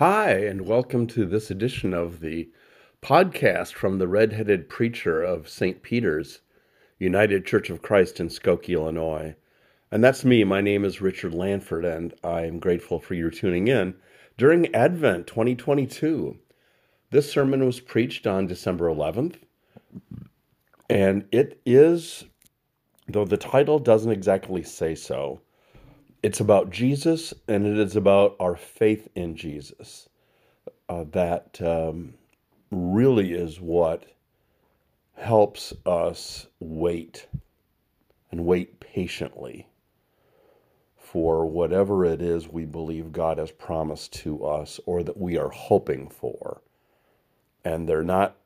[0.00, 2.48] Hi, and welcome to this edition of the
[3.02, 5.82] podcast from the redheaded preacher of St.
[5.82, 6.40] Peter's
[6.98, 9.36] United Church of Christ in Skokie, Illinois.
[9.90, 10.42] And that's me.
[10.42, 13.94] My name is Richard Lanford, and I'm grateful for your tuning in
[14.38, 16.38] during Advent 2022.
[17.10, 19.34] This sermon was preached on December 11th,
[20.88, 22.24] and it is,
[23.06, 25.42] though the title doesn't exactly say so,
[26.22, 30.08] it's about Jesus and it is about our faith in Jesus.
[30.88, 32.14] Uh, that um,
[32.70, 34.04] really is what
[35.14, 37.26] helps us wait
[38.30, 39.68] and wait patiently
[40.96, 45.50] for whatever it is we believe God has promised to us or that we are
[45.50, 46.60] hoping for.
[47.64, 48.36] And they're not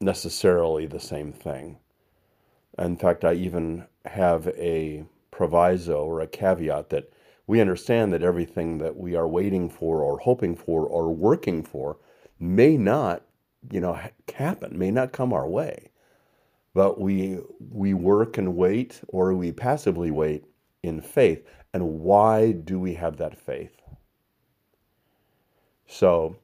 [0.00, 1.78] necessarily the same thing.
[2.78, 5.04] In fact, I even have a
[5.42, 7.12] proviso or a caveat that
[7.48, 11.96] we understand that everything that we are waiting for or hoping for or working for
[12.38, 13.22] may not,
[13.72, 13.98] you know,
[14.32, 15.90] happen, may not come our way.
[16.74, 20.44] But we we work and wait or we passively wait
[20.84, 21.44] in faith.
[21.74, 23.82] And why do we have that faith?
[25.88, 26.36] So,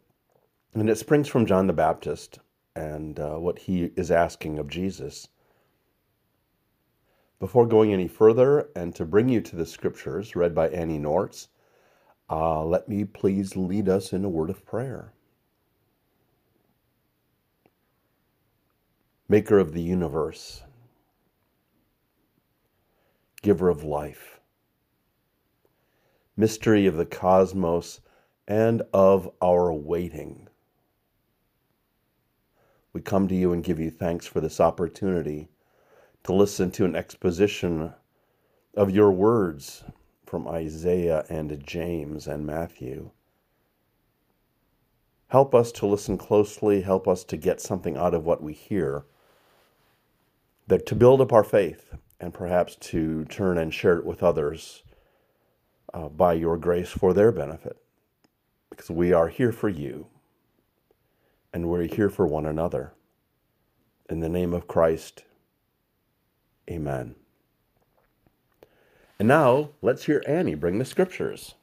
[0.75, 2.41] and it springs from John the Baptist
[2.75, 5.29] and uh, what he is asking of Jesus.
[7.41, 11.48] Before going any further and to bring you to the scriptures read by Annie Noorts,
[12.28, 15.12] uh, let me please lead us in a word of prayer.
[19.28, 20.62] Maker of the universe,
[23.42, 24.40] giver of life,
[26.36, 28.01] mystery of the cosmos
[28.48, 30.48] and of our waiting.
[32.92, 35.51] We come to you and give you thanks for this opportunity
[36.28, 37.90] to listen to an exposition
[38.74, 39.83] of your words
[40.27, 43.12] from Isaiah and James and Matthew.
[45.28, 49.06] Help us to listen closely, help us to get something out of what we hear,
[50.66, 54.83] that to build up our faith and perhaps to turn and share it with others
[55.95, 57.78] uh, by your grace for their benefit.
[58.68, 60.08] Because we are here for you
[61.55, 62.92] and we're here for one another.
[64.10, 65.24] In the name of Christ,
[66.68, 67.14] Amen.
[69.18, 71.55] And now let's hear Annie bring the scriptures.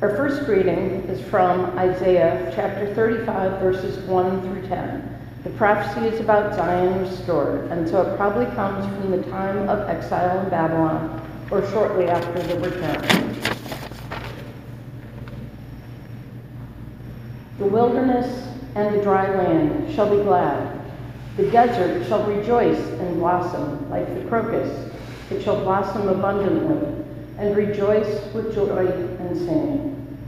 [0.00, 5.18] Our first reading is from Isaiah chapter 35, verses 1 through 10.
[5.44, 9.88] The prophecy is about Zion restored, and so it probably comes from the time of
[9.90, 13.36] exile in Babylon or shortly after the return.
[17.58, 20.80] The wilderness and the dry land shall be glad.
[21.36, 24.92] The desert shall rejoice and blossom like the crocus.
[25.30, 27.04] It shall blossom abundantly
[27.38, 30.18] and rejoice with joy and singing.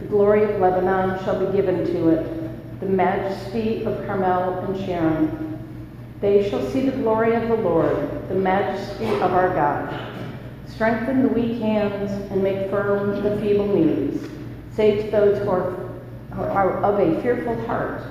[0.00, 5.58] The glory of Lebanon shall be given to it, the majesty of Carmel and Sharon.
[6.20, 9.94] They shall see the glory of the Lord, the majesty of our God.
[10.66, 14.28] Strengthen the weak hands and make firm the feeble knees.
[14.74, 15.87] Say to those who are
[16.44, 18.02] of a fearful heart.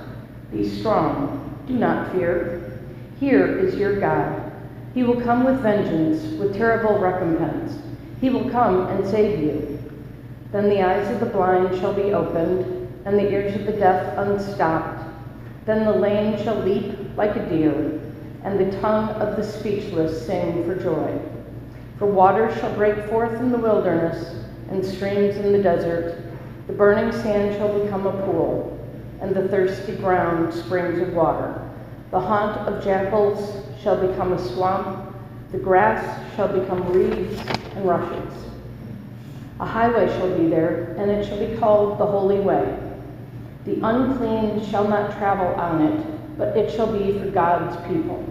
[0.52, 2.80] Be strong, do not fear.
[3.20, 4.52] Here is your God.
[4.94, 7.80] He will come with vengeance, with terrible recompense.
[8.22, 9.80] He will come and save you.
[10.52, 14.18] Then the eyes of the blind shall be opened, and the ears of the deaf
[14.18, 15.04] unstopped.
[15.66, 18.00] Then the lame shall leap like a deer,
[18.44, 21.20] and the tongue of the speechless sing for joy.
[22.00, 26.22] For waters shall break forth in the wilderness, and streams in the desert.
[26.68, 28.78] The burning sand shall become a pool,
[29.22, 31.62] and the thirsty ground springs of water.
[32.12, 35.16] The haunt of jackals shall become a swamp,
[35.54, 36.04] the grass
[36.36, 37.40] shall become reeds
[37.76, 38.34] and rushes.
[39.62, 42.78] A highway shall be there, and it shall be called the Holy Way.
[43.64, 48.24] The unclean shall not travel on it, but it shall be for God's people.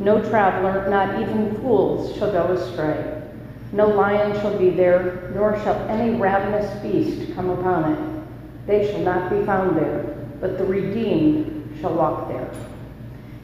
[0.00, 3.15] No traveler, not even fools, shall go astray.
[3.72, 8.26] No lion shall be there, nor shall any ravenous beast come upon it.
[8.66, 10.02] They shall not be found there,
[10.40, 12.50] but the redeemed shall walk there.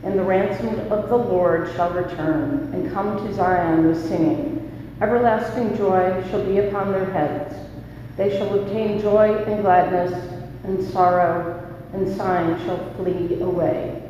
[0.05, 4.59] And the ransomed of the Lord shall return, and come to Zion with singing.
[5.01, 7.55] Everlasting joy shall be upon their heads.
[8.17, 10.13] They shall obtain joy and gladness,
[10.65, 11.59] and sorrow
[11.93, 14.03] and sighing shall flee away.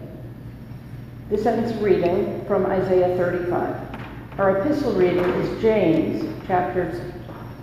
[1.28, 4.01] This ends reading from Isaiah 35.
[4.42, 7.00] Our epistle reading is James chapters,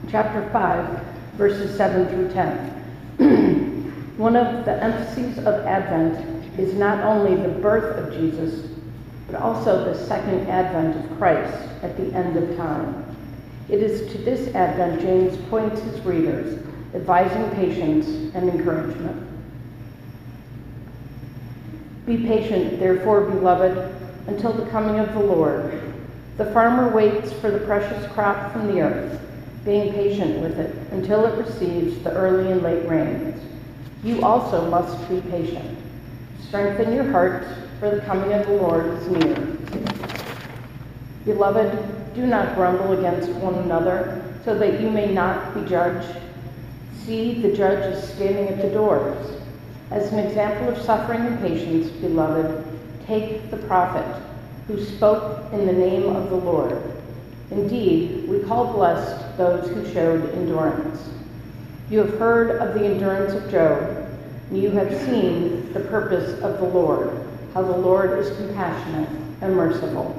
[0.10, 1.04] chapter 5,
[1.34, 4.14] verses 7 through 10.
[4.16, 8.72] One of the emphases of Advent is not only the birth of Jesus,
[9.28, 11.54] but also the second advent of Christ
[11.84, 13.14] at the end of time.
[13.68, 16.66] It is to this advent James points his readers,
[16.96, 19.28] advising patience and encouragement.
[22.06, 23.94] Be patient, therefore, beloved,
[24.28, 25.89] until the coming of the Lord.
[26.40, 29.20] The farmer waits for the precious crop from the earth,
[29.66, 33.44] being patient with it until it receives the early and late rains.
[34.06, 35.78] You also must be patient.
[36.48, 37.46] Strengthen your hearts,
[37.78, 39.36] for the coming of the Lord is near.
[41.26, 46.22] Beloved, do not grumble against one another, so that you may not be judged.
[47.04, 49.42] See, the judge is standing at the doors.
[49.92, 52.64] As an example of suffering and patience, beloved,
[53.06, 54.06] take the prophet
[54.70, 56.80] who spoke in the name of the Lord.
[57.50, 61.10] Indeed, we call blessed those who showed endurance.
[61.90, 64.08] You have heard of the endurance of Job,
[64.52, 67.20] and you have seen the purpose of the Lord,
[67.56, 69.10] how the Lord is compassionate
[69.42, 70.16] and merciful.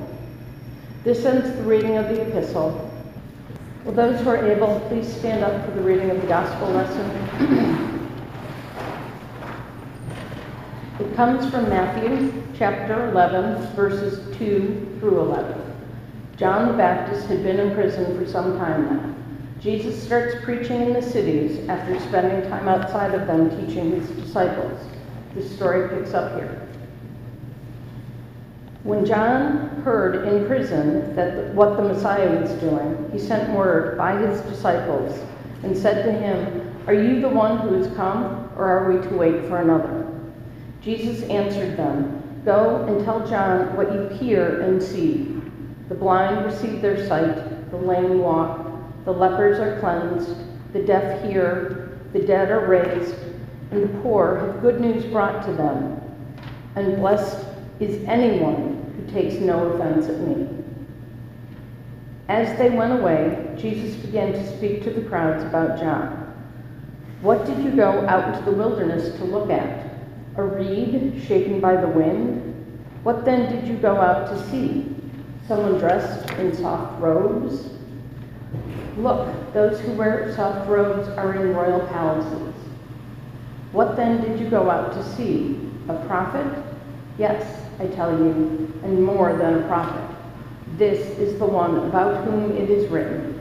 [1.05, 2.91] This ends the reading of the epistle.
[3.85, 7.97] Will those who are able please stand up for the reading of the gospel lesson?
[11.01, 15.57] It comes from Matthew chapter 11, verses 2 through 11.
[16.37, 19.15] John the Baptist had been in prison for some time now.
[19.63, 24.79] Jesus starts preaching in the cities after spending time outside of them teaching his disciples.
[25.35, 26.69] This story picks up here.
[28.83, 34.19] When John heard in prison that what the Messiah was doing, he sent word by
[34.19, 35.19] his disciples
[35.63, 39.15] and said to him, Are you the one who has come, or are we to
[39.15, 40.00] wait for another?
[40.81, 45.41] Jesus answered them, Go and tell John what you hear and see.
[45.89, 50.37] The blind receive their sight, the lame walk, the lepers are cleansed,
[50.73, 53.15] the deaf hear, the dead are raised,
[53.71, 56.01] and the poor have good news brought to them.
[56.77, 57.45] And blessed
[57.79, 60.49] is anyone who takes no offense at me.
[62.29, 66.33] As they went away, Jesus began to speak to the crowds about John.
[67.23, 69.90] What did you go out into the wilderness to look at?
[70.41, 72.57] A reed shaken by the wind?
[73.03, 74.87] What then did you go out to see?
[75.47, 77.69] Someone dressed in soft robes?
[78.97, 82.55] Look, those who wear soft robes are in royal palaces.
[83.73, 85.61] What then did you go out to see?
[85.91, 86.65] A prophet?
[87.19, 90.17] Yes, I tell you, and more than a prophet.
[90.79, 93.39] This is the one about whom it is written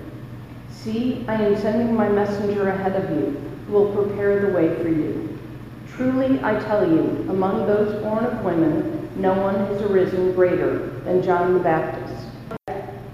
[0.69, 4.89] See, I am sending my messenger ahead of you, who will prepare the way for
[4.89, 5.28] you.
[5.99, 11.21] Truly, I tell you, among those born of women, no one has arisen greater than
[11.21, 12.25] John the Baptist.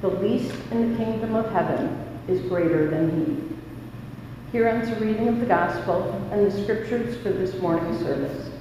[0.01, 4.51] The least in the kingdom of heaven is greater than he.
[4.51, 8.51] Here ends a reading of the gospel and the scriptures for this morning's service.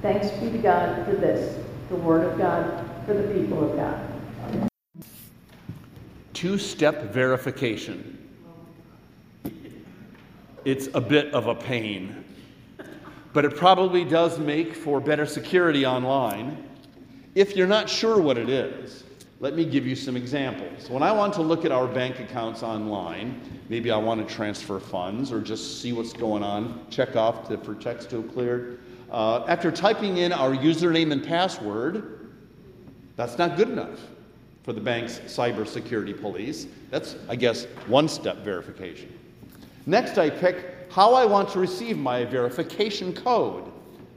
[0.00, 4.70] Thanks be to God for this, the word of God for the people of God.
[6.32, 8.18] Two step verification.
[10.64, 12.23] It's a bit of a pain
[13.34, 16.66] but it probably does make for better security online.
[17.34, 19.02] If you're not sure what it is,
[19.40, 20.88] let me give you some examples.
[20.88, 24.78] When I want to look at our bank accounts online, maybe I want to transfer
[24.78, 28.78] funds or just see what's going on, check off to, for checks to have cleared.
[29.10, 32.30] Uh, after typing in our username and password,
[33.16, 34.00] that's not good enough
[34.62, 36.68] for the bank's cybersecurity police.
[36.90, 39.12] That's, I guess, one step verification.
[39.86, 43.64] Next, I pick how I want to receive my verification code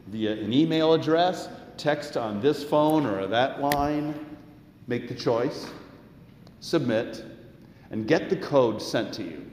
[0.09, 4.13] via an email address, text on this phone or that line.
[4.85, 5.71] Make the choice,
[6.59, 7.25] submit,
[7.89, 9.43] and get the code sent to you.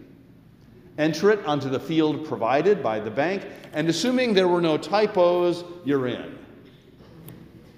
[0.99, 5.65] Enter it onto the field provided by the bank, and assuming there were no typos,
[5.83, 6.39] you're in.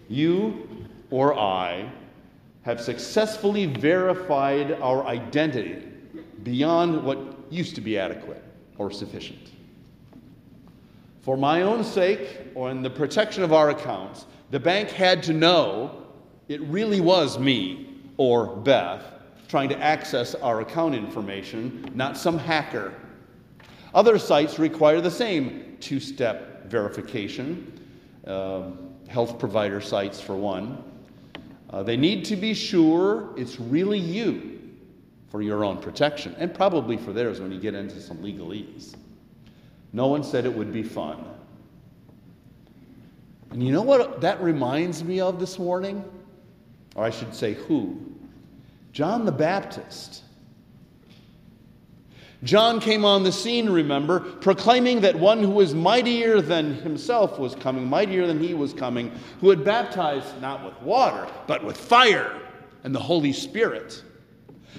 [0.08, 0.66] You
[1.08, 1.88] or I
[2.62, 5.86] have successfully verified our identity
[6.42, 8.42] beyond what used to be adequate
[8.78, 9.50] or sufficient.
[11.22, 15.32] For my own sake, or in the protection of our accounts, the bank had to
[15.32, 16.04] know
[16.48, 19.02] it really was me or Beth
[19.48, 22.92] trying to access our account information, not some hacker.
[23.94, 27.80] Other sites require the same two step verification,
[28.26, 28.70] uh,
[29.08, 30.82] health provider sites, for one.
[31.70, 34.55] Uh, they need to be sure it's really you
[35.28, 38.94] for your own protection and probably for theirs when you get into some legalese.
[39.92, 41.24] No one said it would be fun.
[43.50, 46.04] And you know what that reminds me of this morning?
[46.94, 48.00] Or I should say, who?
[48.92, 50.22] John the Baptist.
[52.42, 57.54] John came on the scene, remember, proclaiming that one who was mightier than himself was
[57.54, 62.40] coming, mightier than he was coming, who had baptized not with water, but with fire
[62.84, 64.02] and the Holy Spirit.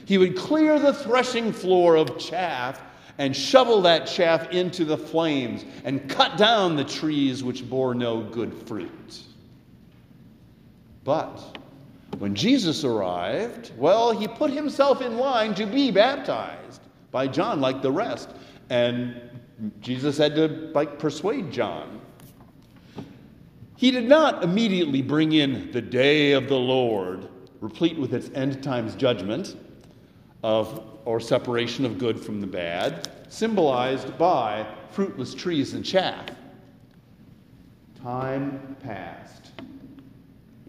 [0.05, 2.81] He would clear the threshing floor of chaff
[3.17, 8.21] and shovel that chaff into the flames and cut down the trees which bore no
[8.21, 9.21] good fruit.
[11.03, 11.57] But
[12.19, 17.81] when Jesus arrived, well, he put himself in line to be baptized by John like
[17.81, 18.29] the rest.
[18.69, 19.19] And
[19.81, 22.01] Jesus had to like persuade John.
[23.77, 27.27] He did not immediately bring in the day of the Lord,
[27.61, 29.55] replete with its end times judgment
[30.43, 36.29] of or separation of good from the bad, symbolized by fruitless trees and chaff.
[38.01, 39.51] Time passed.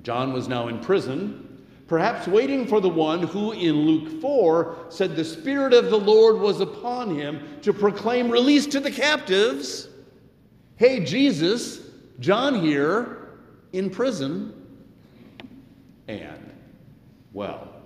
[0.03, 5.17] John was now in prison, perhaps waiting for the one who in Luke 4 said
[5.17, 9.89] the Spirit of the Lord was upon him to proclaim release to the captives.
[10.77, 11.81] Hey, Jesus,
[12.21, 13.29] John here
[13.73, 14.55] in prison.
[16.07, 16.53] And,
[17.33, 17.78] well,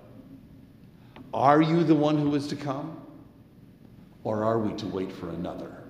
[1.33, 2.99] are you the one who is to come?
[4.25, 5.83] Or are we to wait for another?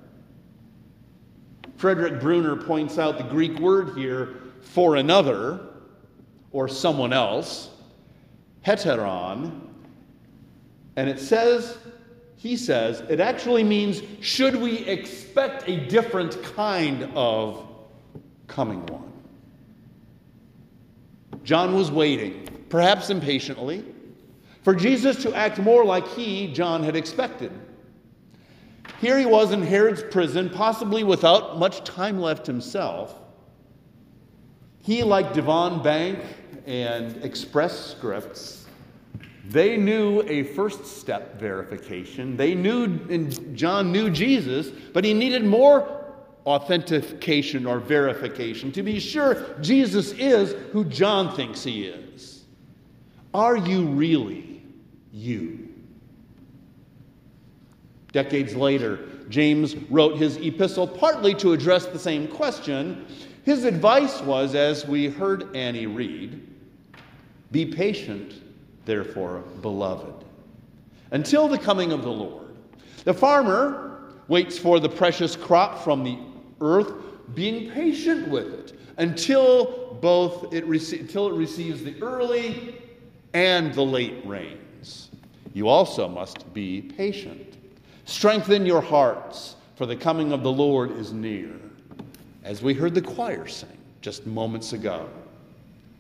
[1.76, 5.60] Frederick Bruner points out the Greek word here for another
[6.52, 7.70] or someone else,
[8.64, 9.60] heteron,
[10.96, 11.78] and it says,
[12.36, 17.66] he says, it actually means should we expect a different kind of
[18.46, 19.12] coming one.
[21.44, 23.84] John was waiting, perhaps impatiently,
[24.62, 27.52] for Jesus to act more like he, John, had expected.
[29.00, 33.18] Here he was in Herod's prison, possibly without much time left himself.
[34.80, 36.20] He, like Devon Bank
[36.66, 38.66] and Express Scripts,
[39.48, 42.36] they knew a first step verification.
[42.36, 45.98] They knew, and John knew Jesus, but he needed more
[46.46, 52.44] authentication or verification to be sure Jesus is who John thinks he is.
[53.34, 54.51] Are you really
[55.12, 55.68] you?
[58.12, 63.06] Decades later, James wrote his epistle partly to address the same question.
[63.44, 66.46] His advice was, as we heard Annie read,
[67.50, 68.34] be patient,
[68.84, 70.24] therefore, beloved,
[71.10, 72.56] until the coming of the Lord.
[73.04, 76.18] The farmer waits for the precious crop from the
[76.60, 76.92] earth,
[77.34, 82.80] being patient with it until both it rece- until it receives the early
[83.34, 84.24] and the late
[85.54, 87.56] You also must be patient.
[88.04, 91.50] Strengthen your hearts, for the coming of the Lord is near.
[92.44, 95.08] As we heard the choir sing just moments ago,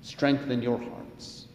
[0.02, 1.46] strengthen your hearts.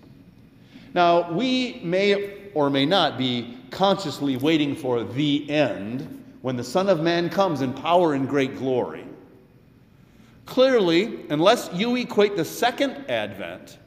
[0.94, 6.88] Now, we may or may not be consciously waiting for the end when the Son
[6.88, 9.04] of Man comes in power and great glory.
[10.46, 13.78] Clearly, unless you equate the second advent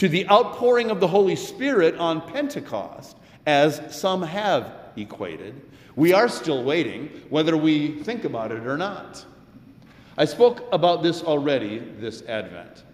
[0.00, 5.60] to the outpouring of the Holy Spirit on Pentecost, as some have equated,
[5.94, 9.22] we are still waiting, whether we think about it or not.
[10.16, 12.84] I spoke about this already this Advent.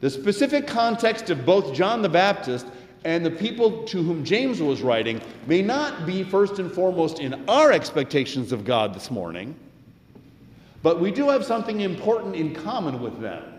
[0.00, 2.66] The specific context of both John the Baptist
[3.04, 7.34] and the people to whom James was writing may not be first and foremost in
[7.48, 9.56] our expectations of God this morning,
[10.84, 13.57] but we do have something important in common with them.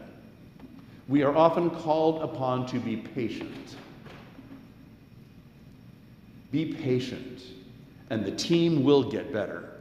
[1.09, 3.75] We are often called upon to be patient.
[6.51, 7.41] Be patient,
[8.11, 9.71] and the team will get better.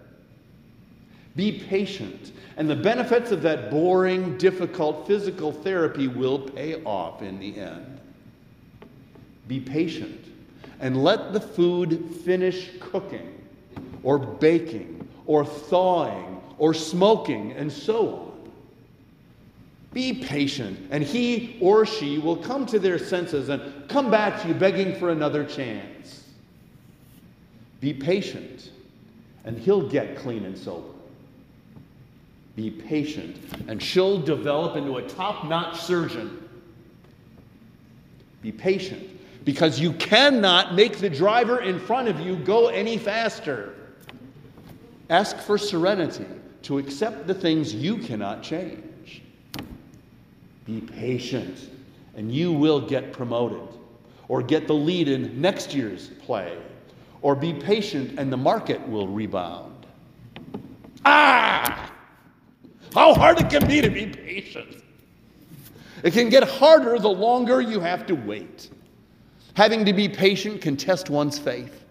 [1.36, 7.38] Be patient, and the benefits of that boring, difficult physical therapy will pay off in
[7.38, 8.00] the end.
[9.46, 10.24] Be patient
[10.80, 13.38] and let the food finish cooking
[14.02, 18.27] or baking or thawing or smoking and so on.
[19.98, 24.46] Be patient, and he or she will come to their senses and come back to
[24.46, 26.22] you begging for another chance.
[27.80, 28.70] Be patient,
[29.44, 30.86] and he'll get clean and sober.
[32.54, 36.48] Be patient, and she'll develop into a top notch surgeon.
[38.40, 39.04] Be patient,
[39.44, 43.74] because you cannot make the driver in front of you go any faster.
[45.10, 46.26] Ask for serenity
[46.62, 48.84] to accept the things you cannot change.
[50.68, 51.70] Be patient,
[52.14, 53.66] and you will get promoted
[54.28, 56.58] or get the lead in next year's play.
[57.22, 59.86] Or be patient, and the market will rebound.
[61.06, 61.90] Ah!
[62.92, 64.82] How hard it can be to be patient.
[66.02, 68.68] It can get harder the longer you have to wait.
[69.54, 71.82] Having to be patient can test one's faith.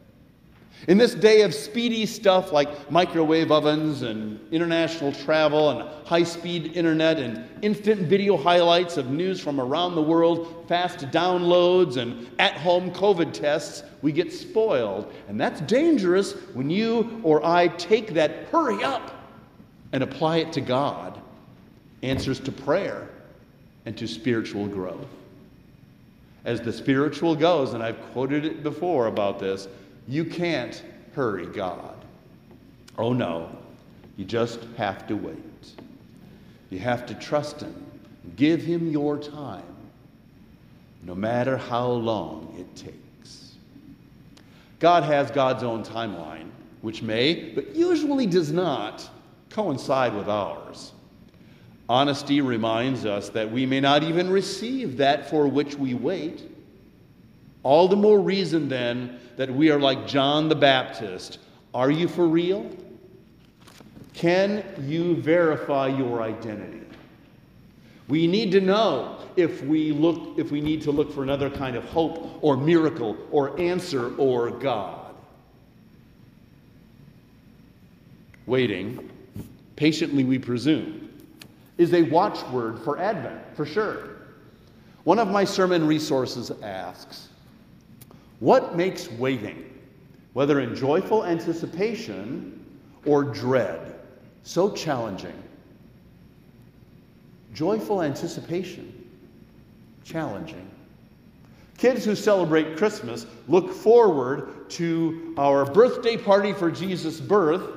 [0.86, 6.78] In this day of speedy stuff like microwave ovens and international travel and high speed
[6.78, 12.54] internet and instant video highlights of news from around the world, fast downloads, and at
[12.54, 15.12] home COVID tests, we get spoiled.
[15.28, 19.12] And that's dangerous when you or I take that hurry up
[19.92, 21.20] and apply it to God,
[22.04, 23.10] answers to prayer,
[23.86, 25.08] and to spiritual growth.
[26.46, 29.68] As the spiritual goes, and I've quoted it before about this,
[30.08, 30.84] you can't
[31.14, 31.96] hurry God.
[32.98, 33.50] Oh no,
[34.16, 35.38] you just have to wait.
[36.70, 37.86] You have to trust Him.
[38.36, 39.64] Give Him your time,
[41.04, 43.54] no matter how long it takes.
[44.80, 46.50] God has God's own timeline,
[46.82, 49.10] which may, but usually does not,
[49.50, 50.92] coincide with ours.
[51.90, 56.44] Honesty reminds us that we may not even receive that for which we wait.
[57.64, 61.40] All the more reason then that we are like John the Baptist.
[61.74, 62.70] Are you for real?
[64.14, 66.82] Can you verify your identity?
[68.08, 71.76] We need to know if we look if we need to look for another kind
[71.76, 75.14] of hope or miracle or answer or God.
[78.48, 79.12] Waiting,
[79.76, 81.10] patiently we presume,
[81.78, 84.16] is a watchword for Advent, for sure.
[85.04, 87.28] One of my sermon resources asks,
[88.40, 89.64] what makes waiting,
[90.34, 92.64] whether in joyful anticipation
[93.06, 94.00] or dread,
[94.44, 95.34] so challenging?
[97.54, 99.10] Joyful anticipation,
[100.04, 100.70] challenging.
[101.78, 107.70] Kids who celebrate Christmas look forward to our birthday party for Jesus' birth,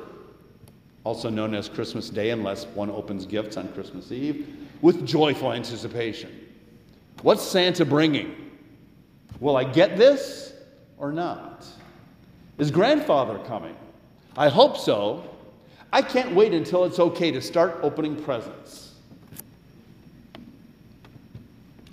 [1.04, 4.46] also known as Christmas Day, unless one opens gifts on Christmas Eve,
[4.82, 6.30] with joyful anticipation.
[7.22, 8.34] What's Santa bringing?
[9.40, 10.49] Will I get this?
[11.00, 11.66] Or not?
[12.58, 13.74] Is grandfather coming?
[14.36, 15.24] I hope so.
[15.92, 18.94] I can't wait until it's okay to start opening presents.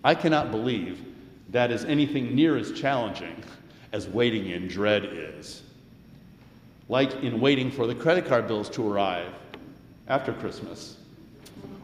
[0.03, 1.03] I cannot believe
[1.49, 3.43] that is anything near as challenging
[3.93, 5.63] as waiting in dread is.
[6.89, 9.33] Like in waiting for the credit card bills to arrive
[10.07, 10.97] after Christmas,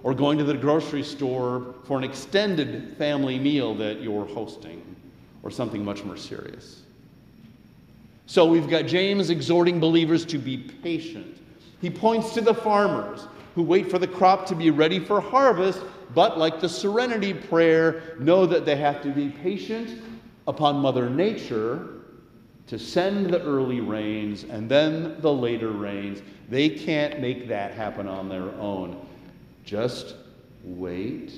[0.04, 4.82] or going to the grocery store for an extended family meal that you're hosting,
[5.42, 6.83] or something much more serious.
[8.26, 11.40] So we've got James exhorting believers to be patient.
[11.82, 15.82] He points to the farmers who wait for the crop to be ready for harvest,
[16.16, 20.02] but like the serenity prayer, know that they have to be patient
[20.48, 21.90] upon Mother Nature
[22.68, 26.22] to send the early rains and then the later rains.
[26.50, 29.06] They can't make that happen on their own.
[29.66, 30.16] Just
[30.64, 31.34] wait.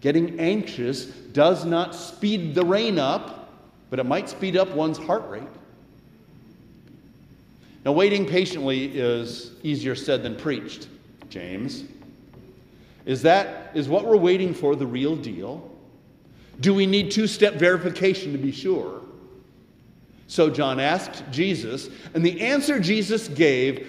[0.00, 3.52] Getting anxious does not speed the rain up,
[3.90, 5.42] but it might speed up one's heart rate.
[7.86, 10.88] Now, waiting patiently is easier said than preached,
[11.28, 11.84] James.
[13.04, 15.70] Is that is what we're waiting for the real deal?
[16.58, 19.02] Do we need two-step verification to be sure?
[20.26, 23.86] So John asked Jesus, and the answer Jesus gave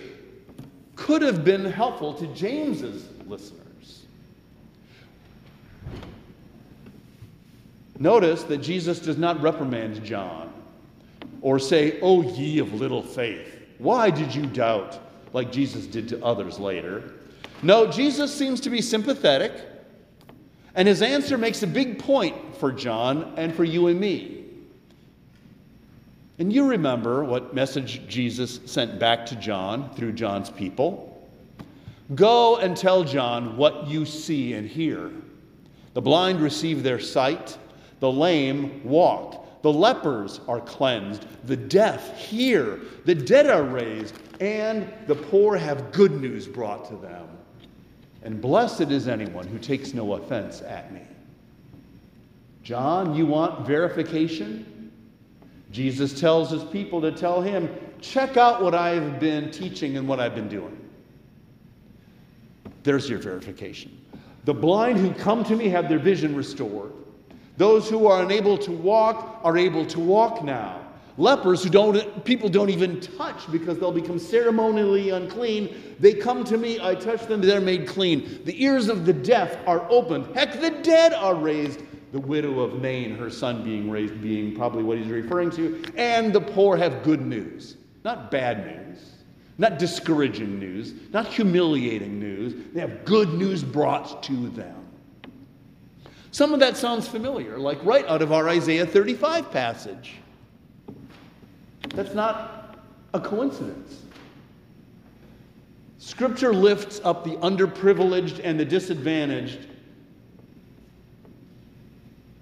[0.95, 4.05] could have been helpful to James's listeners.
[7.97, 10.53] Notice that Jesus does not reprimand John
[11.41, 14.99] or say, "Oh ye of little faith." Why did you doubt?
[15.33, 17.13] Like Jesus did to others later.
[17.61, 19.51] No, Jesus seems to be sympathetic,
[20.75, 24.45] and his answer makes a big point for John and for you and me.
[26.39, 31.27] And you remember what message Jesus sent back to John through John's people.
[32.13, 35.11] Go and tell John what you see and hear.
[35.95, 37.57] The blind receive their sight,
[37.99, 44.89] the lame walk the lepers are cleansed, the deaf hear, the dead are raised, and
[45.07, 47.27] the poor have good news brought to them.
[48.23, 51.01] And blessed is anyone who takes no offense at me.
[52.63, 54.89] John, you want verification?
[55.69, 60.21] Jesus tells his people to tell him, check out what I've been teaching and what
[60.21, 60.79] I've been doing.
[62.83, 64.01] There's your verification.
[64.45, 66.93] The blind who come to me have their vision restored.
[67.57, 70.81] Those who are unable to walk are able to walk now.
[71.19, 75.95] Lepers who don't people don't even touch because they'll become ceremonially unclean.
[75.99, 78.41] They come to me, I touch them, they're made clean.
[78.45, 80.35] The ears of the deaf are opened.
[80.35, 81.81] Heck, the dead are raised.
[82.13, 86.31] The widow of Nain, her son being raised, being probably what he's referring to, and
[86.31, 89.11] the poor have good news, not bad news,
[89.57, 92.53] not discouraging news, not humiliating news.
[92.73, 94.86] They have good news brought to them.
[96.37, 100.17] Some of that sounds familiar, like right out of our Isaiah 35 passage.
[101.95, 102.77] That's not
[103.15, 104.03] a coincidence.
[105.97, 109.65] Scripture lifts up the underprivileged and the disadvantaged.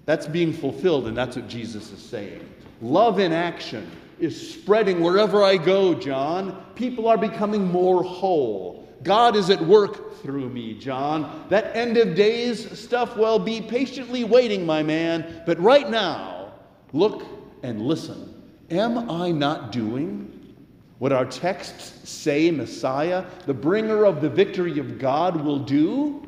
[0.04, 2.46] That's being fulfilled, and that's what Jesus is saying.
[2.82, 6.66] Love in action is spreading wherever I go, John.
[6.76, 8.85] People are becoming more whole.
[9.06, 11.46] God is at work through me, John.
[11.50, 15.44] That end of days stuff, well, be patiently waiting, my man.
[15.46, 16.52] But right now,
[16.92, 17.24] look
[17.64, 18.44] and listen.
[18.72, 20.56] Am I not doing
[20.98, 26.28] what our texts say Messiah, the bringer of the victory of God, will do?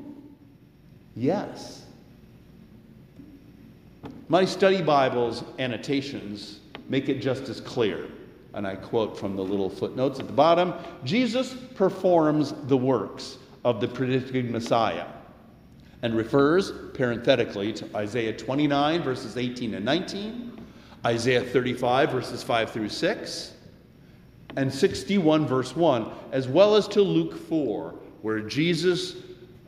[1.16, 1.84] Yes.
[4.30, 6.60] My study Bible's annotations
[6.90, 8.08] make it just as clear.
[8.58, 13.80] And I quote from the little footnotes at the bottom Jesus performs the works of
[13.80, 15.06] the predicted Messiah
[16.02, 20.60] and refers parenthetically to Isaiah 29, verses 18 and 19,
[21.06, 23.54] Isaiah 35, verses 5 through 6,
[24.56, 27.94] and 61, verse 1, as well as to Luke 4,
[28.24, 29.18] where Jesus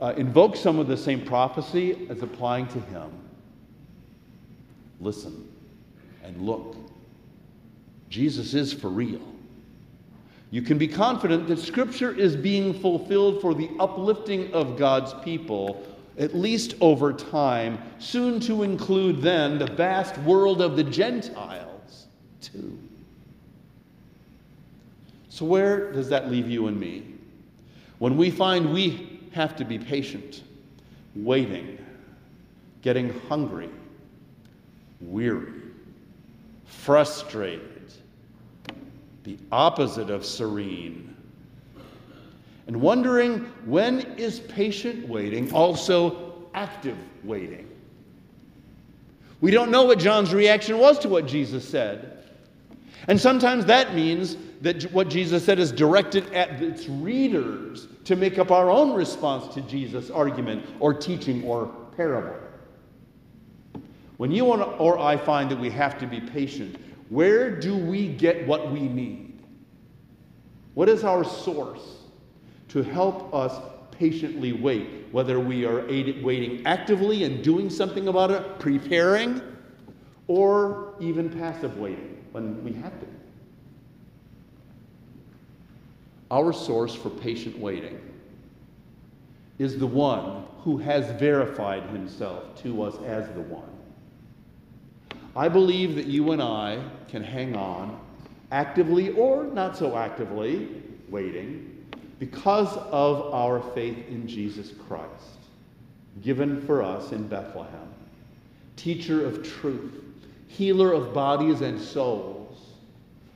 [0.02, 3.12] uh, invokes some of the same prophecy as applying to him.
[5.00, 5.48] Listen
[6.24, 6.76] and look.
[8.10, 9.22] Jesus is for real.
[10.52, 15.86] You can be confident that Scripture is being fulfilled for the uplifting of God's people,
[16.18, 22.08] at least over time, soon to include then the vast world of the Gentiles,
[22.42, 22.80] too.
[25.30, 27.04] So, where does that leave you and me?
[28.00, 30.44] When we find we have to be patient,
[31.16, 31.78] waiting,
[32.82, 33.70] getting hungry,
[35.00, 35.54] weary,
[36.66, 37.79] frustrated,
[39.30, 41.16] the opposite of serene,
[42.66, 47.68] and wondering when is patient waiting also active waiting?
[49.42, 52.24] We don't know what John's reaction was to what Jesus said.
[53.08, 58.38] And sometimes that means that what Jesus said is directed at its readers to make
[58.40, 62.36] up our own response to Jesus' argument or teaching or parable.
[64.18, 66.76] When you or I find that we have to be patient,
[67.10, 69.42] where do we get what we need?
[70.76, 71.82] What is our source
[72.70, 73.60] to help us
[73.92, 79.42] patiently wait, whether we are waiting actively and doing something about it, preparing,
[80.28, 83.08] or even passive waiting when we have to?
[86.32, 88.00] Our source for patient waiting
[89.58, 93.79] is the one who has verified himself to us as the one.
[95.40, 97.98] I believe that you and I can hang on
[98.52, 101.86] actively or not so actively waiting
[102.20, 105.40] because of our faith in Jesus Christ,
[106.22, 107.88] given for us in Bethlehem,
[108.76, 110.04] teacher of truth,
[110.48, 112.58] healer of bodies and souls,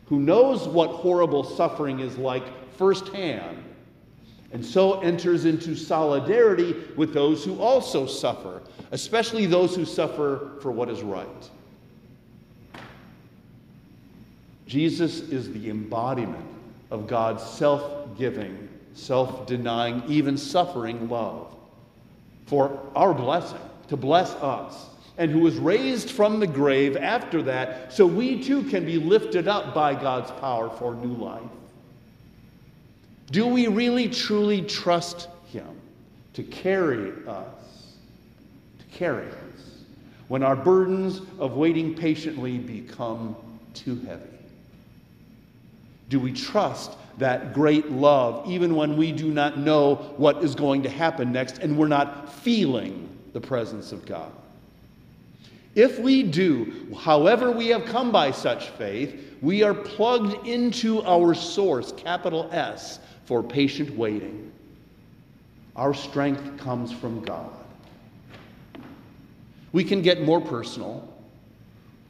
[0.08, 3.64] who knows what horrible suffering is like firsthand,
[4.52, 8.62] and so enters into solidarity with those who also suffer,
[8.92, 11.50] especially those who suffer for what is right.
[14.74, 16.48] Jesus is the embodiment
[16.90, 21.56] of God's self giving, self denying, even suffering love
[22.48, 23.60] for our blessing,
[23.90, 24.88] to bless us,
[25.20, 29.48] and who was raised from the grave after that, so we too can be lifted
[29.48, 31.44] up by God's power for new life.
[33.30, 35.80] Do we really truly trust Him
[36.34, 37.94] to carry us,
[38.80, 39.84] to carry us,
[40.30, 43.36] when our burdens of waiting patiently become
[43.76, 44.33] too heavy?
[46.10, 50.84] Do we trust that great love even when we do not know what is going
[50.84, 54.32] to happen next and we're not feeling the presence of God?
[55.76, 61.34] If we do, however we have come by such faith, we are plugged into our
[61.34, 64.52] source, capital S, for patient waiting.
[65.76, 67.52] Our strength comes from God.
[69.72, 71.12] We can get more personal.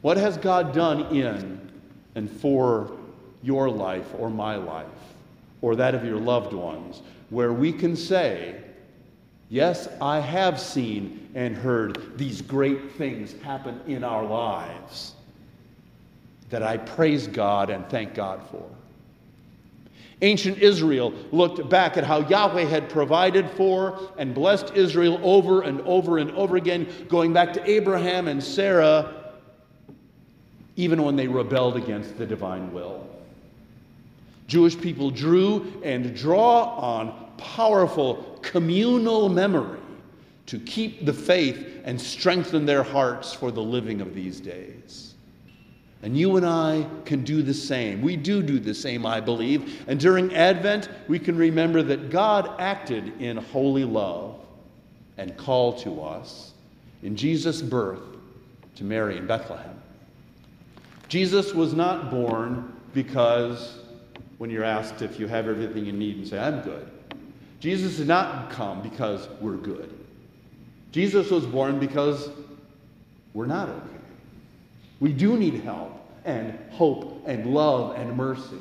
[0.02, 1.72] What has God done in
[2.14, 2.92] and for
[3.44, 4.86] your life or my life
[5.60, 8.60] or that of your loved ones, where we can say,
[9.50, 15.14] Yes, I have seen and heard these great things happen in our lives
[16.50, 18.64] that I praise God and thank God for.
[20.22, 25.80] Ancient Israel looked back at how Yahweh had provided for and blessed Israel over and
[25.82, 29.32] over and over again, going back to Abraham and Sarah,
[30.76, 33.13] even when they rebelled against the divine will.
[34.46, 39.80] Jewish people drew and draw on powerful communal memory
[40.46, 45.14] to keep the faith and strengthen their hearts for the living of these days.
[46.02, 48.02] And you and I can do the same.
[48.02, 49.88] We do do the same, I believe.
[49.88, 54.38] And during Advent, we can remember that God acted in holy love
[55.16, 56.52] and called to us
[57.02, 58.02] in Jesus' birth
[58.76, 59.80] to Mary in Bethlehem.
[61.08, 63.78] Jesus was not born because
[64.38, 66.90] when you're asked if you have everything you need and say, I'm good.
[67.60, 69.92] Jesus did not come because we're good.
[70.92, 72.30] Jesus was born because
[73.32, 73.98] we're not okay.
[75.00, 75.92] We do need help
[76.24, 78.58] and hope and love and mercy.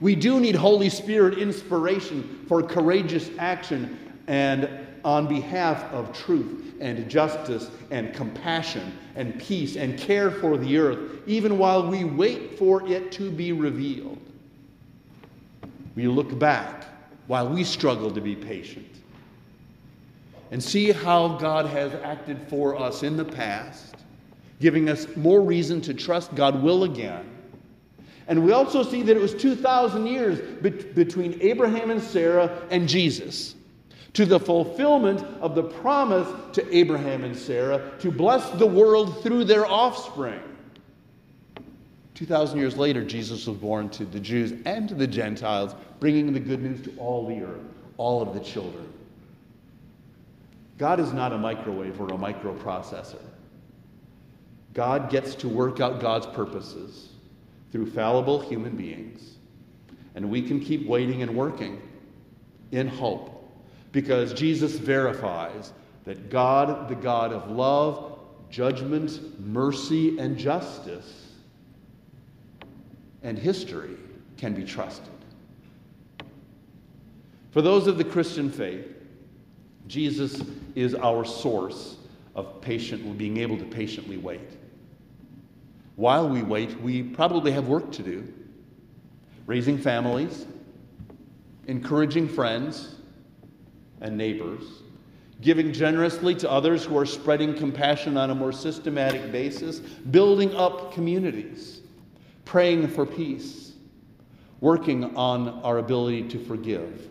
[0.00, 4.68] We do need Holy Spirit inspiration for courageous action and
[5.04, 10.98] on behalf of truth and justice and compassion and peace and care for the earth,
[11.26, 14.18] even while we wait for it to be revealed.
[15.98, 16.84] We look back
[17.26, 18.86] while we struggle to be patient
[20.52, 23.96] and see how God has acted for us in the past,
[24.60, 27.28] giving us more reason to trust God will again.
[28.28, 32.88] And we also see that it was 2,000 years be- between Abraham and Sarah and
[32.88, 33.56] Jesus
[34.12, 39.46] to the fulfillment of the promise to Abraham and Sarah to bless the world through
[39.46, 40.42] their offspring.
[42.18, 46.40] 2,000 years later, Jesus was born to the Jews and to the Gentiles, bringing the
[46.40, 47.62] good news to all the earth,
[47.96, 48.92] all of the children.
[50.78, 53.22] God is not a microwave or a microprocessor.
[54.74, 57.10] God gets to work out God's purposes
[57.70, 59.36] through fallible human beings.
[60.16, 61.80] And we can keep waiting and working
[62.72, 63.48] in hope
[63.92, 65.72] because Jesus verifies
[66.04, 68.18] that God, the God of love,
[68.50, 71.27] judgment, mercy, and justice,
[73.22, 73.96] and history,
[74.36, 75.12] can be trusted.
[77.50, 78.86] For those of the Christian faith,
[79.86, 80.42] Jesus
[80.74, 81.96] is our source
[82.34, 84.56] of patient, being able to patiently wait.
[85.96, 88.32] While we wait, we probably have work to do
[89.46, 90.46] raising families,
[91.66, 92.96] encouraging friends
[94.02, 94.62] and neighbors,
[95.40, 100.92] giving generously to others who are spreading compassion on a more systematic basis, building up
[100.92, 101.80] communities,
[102.48, 103.74] praying for peace,
[104.60, 107.10] working on our ability to forgive,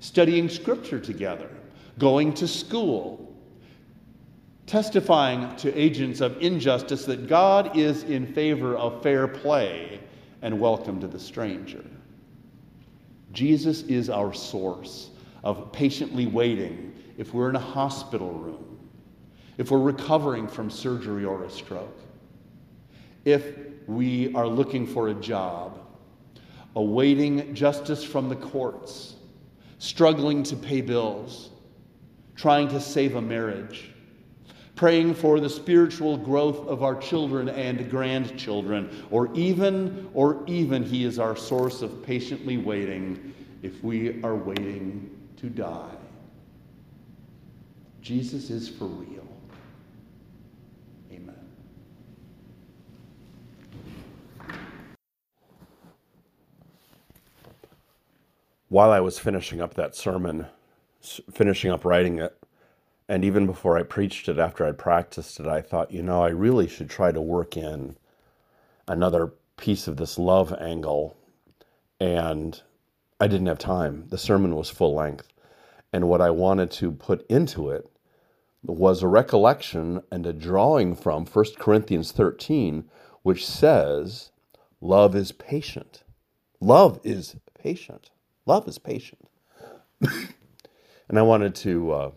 [0.00, 1.48] studying scripture together
[1.98, 3.34] going to school,
[4.66, 9.98] testifying to agents of injustice that God is in favor of fair play
[10.42, 11.84] and welcome to the stranger.
[13.32, 15.08] Jesus is our source
[15.42, 18.78] of patiently waiting if we're in a hospital room,
[19.56, 21.98] if we're recovering from surgery or a stroke,
[23.24, 25.78] if we are looking for a job,
[26.76, 29.16] awaiting justice from the courts,
[29.78, 31.50] struggling to pay bills,
[32.36, 33.90] trying to save a marriage,
[34.76, 41.04] praying for the spiritual growth of our children and grandchildren, or even, or even He
[41.04, 45.96] is our source of patiently waiting if we are waiting to die.
[48.00, 49.26] Jesus is for real.
[51.12, 51.34] Amen.
[58.70, 60.46] While I was finishing up that sermon,
[61.32, 62.38] finishing up writing it,
[63.08, 66.28] and even before I preached it, after I'd practiced it, I thought, you know, I
[66.28, 67.96] really should try to work in
[68.86, 71.16] another piece of this love angle.
[71.98, 72.62] And
[73.18, 74.04] I didn't have time.
[74.06, 75.26] The sermon was full length.
[75.92, 77.90] And what I wanted to put into it
[78.62, 82.88] was a recollection and a drawing from 1 Corinthians 13,
[83.24, 84.30] which says,
[84.80, 86.04] Love is patient.
[86.60, 88.10] Love is patient.
[88.46, 89.20] Love is patient.
[91.08, 92.10] And I wanted to uh,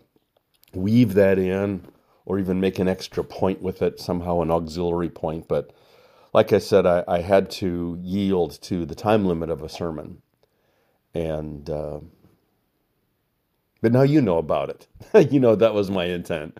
[0.74, 1.86] weave that in
[2.26, 5.48] or even make an extra point with it, somehow an auxiliary point.
[5.48, 5.72] But
[6.32, 10.22] like I said, I, I had to yield to the time limit of a sermon.
[11.14, 12.00] And, uh,
[13.82, 15.30] but now you know about it.
[15.32, 16.58] you know that was my intent.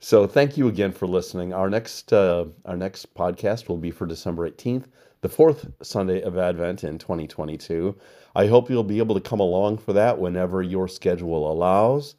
[0.00, 1.52] So thank you again for listening.
[1.52, 4.86] Our next uh, our next podcast will be for December 18th,
[5.22, 7.96] the fourth Sunday of Advent in 2022.
[8.34, 12.16] I hope you'll be able to come along for that whenever your schedule allows.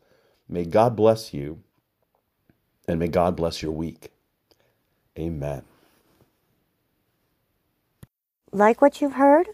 [0.50, 1.62] May God bless you,
[2.88, 4.12] and may God bless your week.
[5.20, 5.64] Amen.
[8.52, 9.50] Like what you've heard?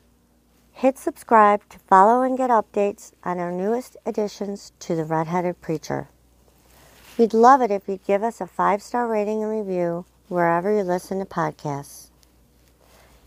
[0.71, 6.09] Hit subscribe to follow and get updates on our newest additions to the Redheaded Preacher.
[7.17, 10.83] We'd love it if you'd give us a five star rating and review wherever you
[10.83, 12.08] listen to podcasts.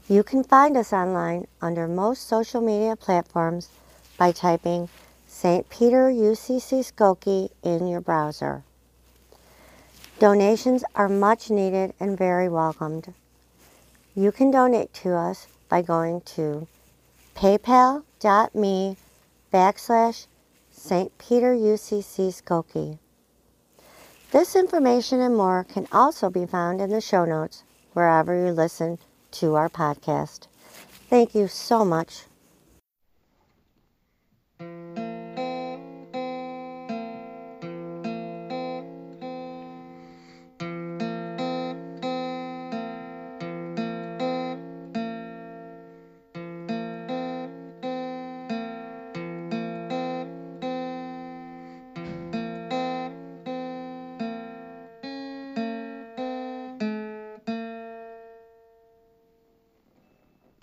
[0.08, 3.68] You can find us online under most social media platforms
[4.18, 4.88] by typing
[5.28, 5.68] St.
[5.70, 8.64] Peter UCC Skokie in your browser.
[10.18, 13.14] Donations are much needed and very welcomed.
[14.14, 16.66] You can donate to us by going to
[17.36, 18.96] paypal.me
[19.52, 20.26] backslash
[20.72, 21.16] St.
[21.16, 22.98] Peter UCC Skokie.
[24.32, 27.62] This information and more can also be found in the show notes
[27.92, 28.98] wherever you listen
[29.32, 30.46] to our podcast.
[31.08, 32.24] Thank you so much